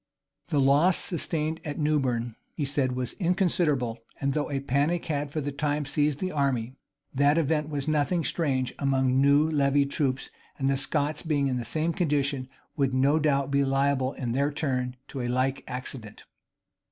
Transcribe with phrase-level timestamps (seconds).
[0.47, 5.41] The loss sustained at Newburn, he said, was inconsiderable and though a panic had for
[5.41, 6.73] the time seized the army,
[7.13, 11.63] that event was nothing strange among new levied troops and the Scots, being in the
[11.63, 16.23] same condition, would no doubt be liable in their turn to a like accident.